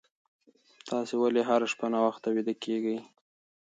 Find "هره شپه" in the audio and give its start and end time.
1.49-1.87